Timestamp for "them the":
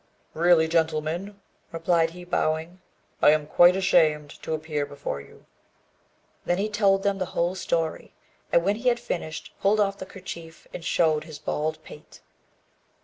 7.03-7.27